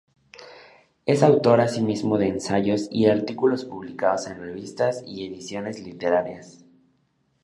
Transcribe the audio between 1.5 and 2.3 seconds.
asimismo de